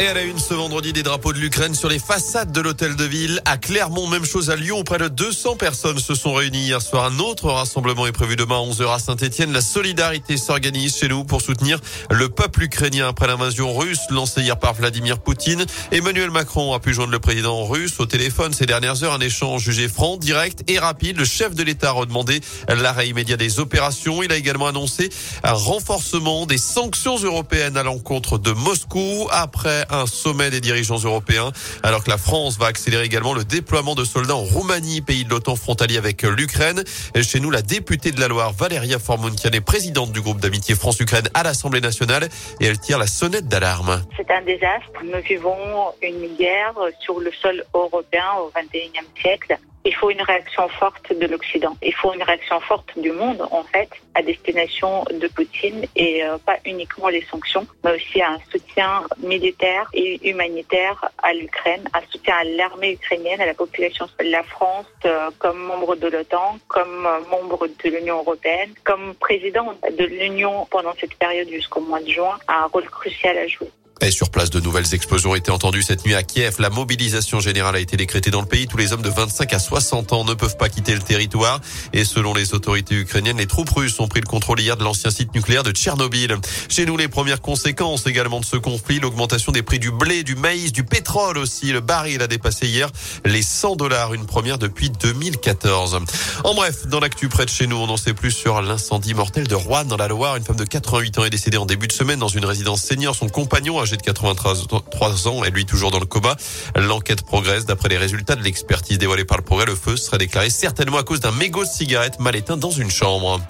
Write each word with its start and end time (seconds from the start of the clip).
Et 0.00 0.06
à 0.06 0.14
la 0.14 0.22
une 0.22 0.38
ce 0.38 0.54
vendredi 0.54 0.94
des 0.94 1.02
drapeaux 1.02 1.34
de 1.34 1.38
l'Ukraine 1.38 1.74
sur 1.74 1.90
les 1.90 1.98
façades 1.98 2.52
de 2.52 2.62
l'hôtel 2.62 2.96
de 2.96 3.04
ville. 3.04 3.42
À 3.44 3.58
Clermont, 3.58 4.06
même 4.06 4.24
chose 4.24 4.48
à 4.48 4.56
Lyon, 4.56 4.82
près 4.82 4.96
de 4.96 5.08
200 5.08 5.56
personnes 5.56 5.98
se 5.98 6.14
sont 6.14 6.32
réunies 6.32 6.68
hier 6.68 6.80
soir. 6.80 7.04
Un 7.04 7.18
autre 7.18 7.50
rassemblement 7.50 8.06
est 8.06 8.12
prévu 8.12 8.34
demain 8.34 8.54
à 8.54 8.64
11h 8.64 8.94
à 8.94 8.98
Saint-Etienne. 8.98 9.52
La 9.52 9.60
solidarité 9.60 10.38
s'organise 10.38 10.96
chez 10.96 11.08
nous 11.08 11.24
pour 11.24 11.42
soutenir 11.42 11.80
le 12.10 12.30
peuple 12.30 12.62
ukrainien 12.62 13.08
après 13.08 13.26
l'invasion 13.26 13.76
russe 13.76 14.00
lancée 14.08 14.40
hier 14.40 14.58
par 14.58 14.72
Vladimir 14.72 15.18
Poutine. 15.18 15.66
Emmanuel 15.92 16.30
Macron 16.30 16.72
a 16.72 16.80
pu 16.80 16.94
joindre 16.94 17.12
le 17.12 17.18
président 17.18 17.66
russe 17.66 18.00
au 18.00 18.06
téléphone 18.06 18.54
ces 18.54 18.64
dernières 18.64 19.04
heures. 19.04 19.12
Un 19.12 19.20
échange 19.20 19.64
jugé 19.64 19.86
franc, 19.86 20.16
direct 20.16 20.64
et 20.66 20.78
rapide. 20.78 21.18
Le 21.18 21.26
chef 21.26 21.54
de 21.54 21.62
l'État 21.62 21.90
a 21.90 21.92
redemandé 21.92 22.40
l'arrêt 22.68 23.06
immédiat 23.06 23.36
des 23.36 23.60
opérations. 23.60 24.22
Il 24.22 24.32
a 24.32 24.36
également 24.38 24.68
annoncé 24.68 25.10
un 25.44 25.52
renforcement 25.52 26.46
des 26.46 26.56
sanctions 26.56 27.18
européennes 27.18 27.76
à 27.76 27.82
l'encontre 27.82 28.38
de 28.38 28.52
Moscou 28.52 29.28
après 29.30 29.86
un 29.92 30.06
sommet 30.06 30.50
des 30.50 30.60
dirigeants 30.60 30.98
européens, 30.98 31.52
alors 31.82 32.04
que 32.04 32.10
la 32.10 32.18
France 32.18 32.58
va 32.58 32.66
accélérer 32.66 33.04
également 33.04 33.34
le 33.34 33.44
déploiement 33.44 33.94
de 33.94 34.04
soldats 34.04 34.36
en 34.36 34.42
Roumanie, 34.42 35.00
pays 35.00 35.24
de 35.24 35.30
l'OTAN 35.30 35.56
frontalier 35.56 35.98
avec 35.98 36.22
l'Ukraine. 36.22 36.82
Chez 37.22 37.40
nous, 37.40 37.50
la 37.50 37.62
députée 37.62 38.12
de 38.12 38.20
la 38.20 38.28
Loire, 38.28 38.52
Valéria 38.52 38.98
Formunkian, 38.98 39.50
est 39.52 39.60
présidente 39.60 40.12
du 40.12 40.20
groupe 40.20 40.40
d'amitié 40.40 40.74
France-Ukraine 40.74 41.28
à 41.34 41.42
l'Assemblée 41.42 41.80
nationale 41.80 42.28
et 42.60 42.66
elle 42.66 42.78
tire 42.78 42.98
la 42.98 43.06
sonnette 43.06 43.48
d'alarme. 43.48 44.02
C'est 44.16 44.30
un 44.30 44.42
désastre. 44.42 44.90
Nous 45.04 45.20
vivons 45.22 45.56
une 46.02 46.36
guerre 46.36 46.74
sur 47.00 47.20
le 47.20 47.30
sol 47.32 47.64
européen 47.74 48.24
au 48.40 48.50
XXIe 48.54 49.06
siècle. 49.20 49.58
Il 49.84 49.94
faut 49.94 50.10
une 50.10 50.20
réaction 50.20 50.68
forte 50.68 51.12
de 51.12 51.26
l'Occident. 51.26 51.74
Il 51.82 51.94
faut 51.94 52.12
une 52.12 52.22
réaction 52.22 52.60
forte 52.60 52.98
du 52.98 53.12
monde, 53.12 53.42
en 53.50 53.62
fait, 53.62 53.88
à 54.14 54.22
destination 54.22 55.04
de 55.04 55.26
Poutine 55.28 55.86
et 55.96 56.22
euh, 56.22 56.36
pas 56.38 56.58
uniquement 56.66 57.08
les 57.08 57.22
sanctions, 57.22 57.66
mais 57.82 57.94
aussi 57.94 58.22
un 58.22 58.38
soutien 58.52 59.02
militaire 59.18 59.88
et 59.94 60.28
humanitaire 60.28 61.10
à 61.22 61.32
l'Ukraine, 61.32 61.82
un 61.94 62.02
soutien 62.10 62.34
à 62.36 62.44
l'armée 62.44 62.92
ukrainienne, 62.92 63.40
à 63.40 63.46
la 63.46 63.54
population. 63.54 64.06
La 64.20 64.42
France, 64.42 64.86
euh, 65.06 65.30
comme 65.38 65.58
membre 65.58 65.96
de 65.96 66.08
l'OTAN, 66.08 66.58
comme 66.68 67.06
euh, 67.06 67.20
membre 67.30 67.66
de 67.66 67.88
l'Union 67.88 68.18
européenne, 68.18 68.74
comme 68.84 69.14
président 69.14 69.74
de 69.98 70.04
l'Union 70.04 70.66
pendant 70.70 70.92
cette 71.00 71.14
période 71.14 71.48
jusqu'au 71.48 71.80
mois 71.80 72.00
de 72.00 72.08
juin, 72.08 72.38
a 72.48 72.64
un 72.64 72.66
rôle 72.66 72.88
crucial 72.90 73.38
à 73.38 73.46
jouer. 73.46 73.70
Et 74.02 74.10
sur 74.10 74.30
place, 74.30 74.48
de 74.48 74.60
nouvelles 74.60 74.94
explosions 74.94 75.32
ont 75.32 75.34
été 75.34 75.50
entendues 75.50 75.82
cette 75.82 76.06
nuit 76.06 76.14
à 76.14 76.22
Kiev. 76.22 76.56
La 76.58 76.70
mobilisation 76.70 77.38
générale 77.38 77.76
a 77.76 77.80
été 77.80 77.98
décrétée 77.98 78.30
dans 78.30 78.40
le 78.40 78.46
pays. 78.46 78.66
Tous 78.66 78.78
les 78.78 78.94
hommes 78.94 79.02
de 79.02 79.10
25 79.10 79.52
à 79.52 79.58
60 79.58 80.14
ans 80.14 80.24
ne 80.24 80.32
peuvent 80.32 80.56
pas 80.56 80.70
quitter 80.70 80.94
le 80.94 81.00
territoire. 81.00 81.60
Et 81.92 82.06
selon 82.06 82.32
les 82.32 82.54
autorités 82.54 82.94
ukrainiennes, 82.94 83.36
les 83.36 83.46
troupes 83.46 83.68
russes 83.68 84.00
ont 84.00 84.08
pris 84.08 84.20
le 84.20 84.26
contrôle 84.26 84.58
hier 84.58 84.78
de 84.78 84.84
l'ancien 84.84 85.10
site 85.10 85.34
nucléaire 85.34 85.64
de 85.64 85.70
Tchernobyl. 85.72 86.34
Chez 86.70 86.86
nous, 86.86 86.96
les 86.96 87.08
premières 87.08 87.42
conséquences 87.42 88.06
également 88.06 88.40
de 88.40 88.46
ce 88.46 88.56
conflit, 88.56 89.00
l'augmentation 89.00 89.52
des 89.52 89.62
prix 89.62 89.78
du 89.78 89.90
blé, 89.90 90.22
du 90.22 90.34
maïs, 90.34 90.72
du 90.72 90.82
pétrole 90.82 91.36
aussi. 91.36 91.70
Le 91.70 91.80
baril 91.80 92.22
a 92.22 92.26
dépassé 92.26 92.68
hier 92.68 92.88
les 93.26 93.42
100 93.42 93.76
dollars, 93.76 94.14
une 94.14 94.24
première 94.24 94.56
depuis 94.56 94.88
2014. 94.88 95.98
En 96.44 96.54
bref, 96.54 96.86
dans 96.86 97.00
l'actu 97.00 97.28
près 97.28 97.44
de 97.44 97.50
chez 97.50 97.66
nous, 97.66 97.76
on 97.76 97.88
en 97.90 97.98
sait 97.98 98.14
plus 98.14 98.32
sur 98.32 98.62
l'incendie 98.62 99.12
mortel 99.12 99.46
de 99.46 99.54
Rouen 99.54 99.84
dans 99.84 99.98
la 99.98 100.08
Loire. 100.08 100.36
Une 100.36 100.44
femme 100.44 100.56
de 100.56 100.64
88 100.64 101.18
ans 101.18 101.24
est 101.24 101.30
décédée 101.30 101.58
en 101.58 101.66
début 101.66 101.86
de 101.86 101.92
semaine 101.92 102.18
dans 102.18 102.28
une 102.28 102.46
résidence 102.46 102.80
senior. 102.80 103.14
Son 103.14 103.28
compagnon 103.28 103.78
de 103.96 104.02
83 104.02 105.28
ans 105.28 105.44
et 105.44 105.50
lui 105.50 105.66
toujours 105.66 105.90
dans 105.90 106.00
le 106.00 106.06
coma. 106.06 106.36
L'enquête 106.76 107.22
progresse. 107.22 107.66
D'après 107.66 107.88
les 107.88 107.98
résultats 107.98 108.36
de 108.36 108.42
l'expertise 108.42 108.98
dévoilée 108.98 109.24
par 109.24 109.38
le 109.38 109.44
progrès, 109.44 109.66
le 109.66 109.74
feu 109.74 109.96
serait 109.96 110.18
déclaré 110.18 110.50
certainement 110.50 110.98
à 110.98 111.02
cause 111.02 111.20
d'un 111.20 111.32
mégot 111.32 111.64
de 111.64 111.68
cigarette 111.68 112.20
mal 112.20 112.36
éteint 112.36 112.56
dans 112.56 112.70
une 112.70 112.90
chambre. 112.90 113.40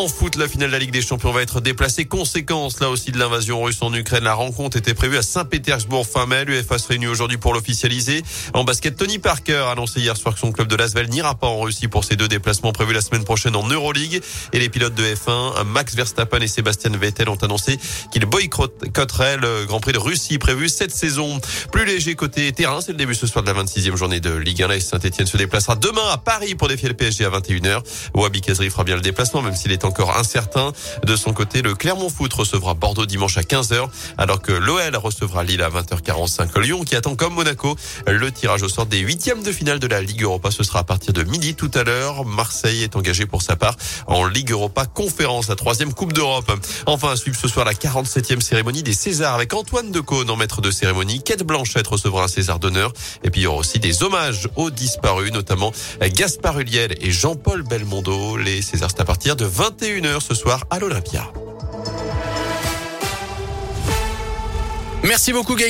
En 0.00 0.08
foot, 0.08 0.36
la 0.36 0.48
finale 0.48 0.68
de 0.68 0.72
la 0.72 0.78
Ligue 0.78 0.92
des 0.92 1.02
Champions 1.02 1.30
va 1.30 1.42
être 1.42 1.60
déplacée. 1.60 2.06
Conséquence, 2.06 2.80
là 2.80 2.88
aussi, 2.88 3.12
de 3.12 3.18
l'invasion 3.18 3.62
russe 3.62 3.82
en 3.82 3.92
Ukraine. 3.92 4.24
La 4.24 4.32
rencontre 4.32 4.78
était 4.78 4.94
prévue 4.94 5.18
à 5.18 5.22
Saint-Pétersbourg 5.22 6.06
fin 6.06 6.24
mai. 6.24 6.46
L'UFA 6.46 6.78
se 6.78 6.88
réunit 6.88 7.06
aujourd'hui 7.06 7.36
pour 7.36 7.52
l'officialiser. 7.52 8.22
En 8.54 8.64
basket, 8.64 8.96
Tony 8.96 9.18
Parker 9.18 9.64
a 9.66 9.72
annoncé 9.72 10.00
hier 10.00 10.16
soir 10.16 10.32
que 10.32 10.40
son 10.40 10.52
club 10.52 10.68
de 10.68 10.76
Lasvel 10.76 11.10
n'ira 11.10 11.34
pas 11.34 11.48
en 11.48 11.60
Russie 11.60 11.86
pour 11.86 12.04
ses 12.04 12.16
deux 12.16 12.28
déplacements 12.28 12.72
prévus 12.72 12.94
la 12.94 13.02
semaine 13.02 13.24
prochaine 13.24 13.54
en 13.54 13.68
Euroleague. 13.68 14.22
Et 14.54 14.58
les 14.58 14.70
pilotes 14.70 14.94
de 14.94 15.02
F1, 15.02 15.64
Max 15.64 15.94
Verstappen 15.94 16.40
et 16.40 16.48
Sébastien 16.48 16.92
Vettel 16.98 17.28
ont 17.28 17.34
annoncé 17.34 17.78
qu'ils 18.10 18.24
boycotteraient 18.24 19.36
le 19.36 19.66
Grand 19.66 19.80
Prix 19.80 19.92
de 19.92 19.98
Russie 19.98 20.38
prévu 20.38 20.70
cette 20.70 20.92
saison. 20.92 21.38
Plus 21.72 21.84
léger 21.84 22.14
côté 22.14 22.50
terrain, 22.52 22.80
c'est 22.80 22.92
le 22.92 22.98
début 22.98 23.14
ce 23.14 23.26
soir 23.26 23.44
de 23.44 23.50
la 23.50 23.62
26e 23.62 23.96
journée 23.96 24.20
de 24.20 24.34
Ligue 24.34 24.62
1. 24.62 24.80
Saint-Etienne 24.80 25.26
se 25.26 25.36
déplacera 25.36 25.76
demain 25.76 26.08
à 26.10 26.16
Paris 26.16 26.54
pour 26.54 26.68
défier 26.68 26.88
le 26.88 26.94
PSG 26.94 27.26
à 27.26 27.28
21h. 27.28 27.82
Wabi 28.14 28.40
Kazri 28.40 28.70
fera 28.70 28.84
bien 28.84 28.94
le 28.94 29.02
déplacement, 29.02 29.42
même 29.42 29.54
s'il 29.54 29.72
est 29.72 29.84
encore 29.90 30.16
incertain. 30.16 30.72
De 31.04 31.16
son 31.16 31.32
côté, 31.32 31.62
le 31.62 31.74
Clermont 31.74 32.10
Foot 32.10 32.32
recevra 32.32 32.74
Bordeaux 32.74 33.06
dimanche 33.06 33.36
à 33.38 33.40
15h, 33.42 33.88
alors 34.18 34.40
que 34.40 34.52
l'OL 34.52 34.94
recevra 34.94 35.42
Lille 35.42 35.62
à 35.62 35.68
20h45. 35.68 36.60
Lyon 36.60 36.84
qui 36.84 36.94
attend 36.94 37.16
comme 37.16 37.34
Monaco 37.34 37.74
le 38.06 38.30
tirage 38.30 38.62
au 38.62 38.68
sort 38.68 38.86
des 38.86 38.98
huitièmes 38.98 39.42
de 39.42 39.50
finale 39.50 39.80
de 39.80 39.88
la 39.88 40.00
Ligue 40.00 40.22
Europa. 40.22 40.52
Ce 40.52 40.62
sera 40.62 40.78
à 40.78 40.84
partir 40.84 41.12
de 41.12 41.24
midi 41.24 41.56
tout 41.56 41.72
à 41.74 41.82
l'heure. 41.82 42.24
Marseille 42.24 42.84
est 42.84 42.94
engagé 42.94 43.26
pour 43.26 43.42
sa 43.42 43.56
part 43.56 43.76
en 44.06 44.26
Ligue 44.26 44.52
Europa 44.52 44.86
Conférence, 44.86 45.48
la 45.48 45.56
troisième 45.56 45.92
Coupe 45.92 46.12
d'Europe. 46.12 46.52
Enfin, 46.86 47.10
à 47.10 47.16
suivre 47.16 47.36
ce 47.36 47.48
soir 47.48 47.64
la 47.64 47.74
47e 47.74 48.40
cérémonie 48.40 48.84
des 48.84 48.92
Césars 48.92 49.34
avec 49.34 49.52
Antoine 49.54 49.90
Decaune 49.90 50.30
en 50.30 50.36
maître 50.36 50.60
de 50.60 50.70
cérémonie. 50.70 51.20
Kate 51.20 51.42
Blanchette 51.42 51.88
recevra 51.88 52.22
un 52.22 52.28
César 52.28 52.60
d'honneur. 52.60 52.92
Et 53.24 53.30
puis 53.30 53.40
il 53.40 53.44
y 53.44 53.46
aura 53.48 53.58
aussi 53.58 53.80
des 53.80 54.04
hommages 54.04 54.48
aux 54.54 54.70
disparus, 54.70 55.32
notamment 55.32 55.72
Gaspard 56.00 56.60
Huliel 56.60 56.94
et 57.00 57.10
Jean-Paul 57.10 57.64
Belmondo. 57.64 58.36
Les 58.36 58.62
Césars, 58.62 58.90
c'est 58.90 59.00
à 59.00 59.04
partir 59.04 59.34
de 59.34 59.44
21h 59.80 60.20
ce 60.20 60.34
soir 60.34 60.64
à 60.68 60.78
l'Olympia. 60.78 61.32
Merci 65.02 65.32
beaucoup 65.32 65.54
Gaëtan. 65.54 65.68